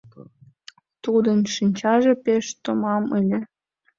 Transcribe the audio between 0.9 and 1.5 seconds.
Тудын